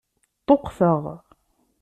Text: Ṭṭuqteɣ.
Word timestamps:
Ṭṭuqteɣ. 0.41 1.03